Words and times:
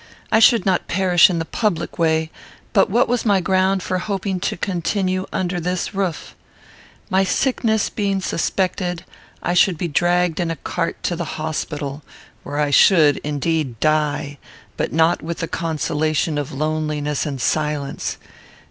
I 0.31 0.39
should 0.39 0.65
not 0.65 0.87
perish 0.87 1.29
in 1.29 1.37
the 1.37 1.45
public 1.45 1.99
way; 1.99 2.31
but 2.73 2.89
what 2.89 3.07
was 3.07 3.23
my 3.23 3.39
ground 3.39 3.83
for 3.83 3.99
hoping 3.99 4.39
to 4.39 4.57
continue 4.57 5.27
under 5.31 5.59
this 5.59 5.93
roof? 5.93 6.33
My 7.11 7.23
sickness 7.23 7.91
being 7.91 8.19
suspected, 8.19 9.05
I 9.43 9.53
should 9.53 9.77
be 9.77 9.87
dragged 9.87 10.39
in 10.39 10.49
a 10.49 10.55
cart 10.55 11.03
to 11.03 11.15
the 11.15 11.37
hospital; 11.39 12.01
where 12.41 12.57
I 12.57 12.71
should, 12.71 13.17
indeed, 13.17 13.79
die, 13.79 14.39
but 14.75 14.91
not 14.91 15.21
with 15.21 15.37
the 15.37 15.47
consolation 15.47 16.39
of 16.39 16.51
loneliness 16.51 17.27
and 17.27 17.39
silence. 17.39 18.17